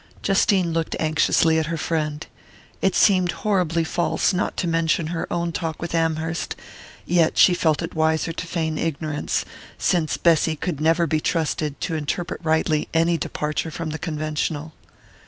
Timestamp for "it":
2.81-2.95, 7.83-7.93